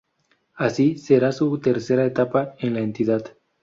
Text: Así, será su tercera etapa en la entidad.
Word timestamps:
Así, 0.55 0.97
será 0.97 1.31
su 1.31 1.59
tercera 1.59 2.03
etapa 2.07 2.55
en 2.57 2.73
la 2.73 2.79
entidad. 2.79 3.37